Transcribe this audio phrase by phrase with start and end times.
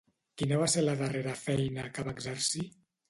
[0.41, 2.65] Quina va ser la darrera feina que va exercir?